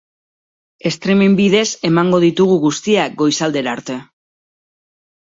Streaming 0.95 1.35
bidez 1.41 1.67
emango 1.91 2.23
ditugu 2.25 2.57
guztiak 2.67 3.17
goizaldera 3.23 3.79
arte. 3.79 4.03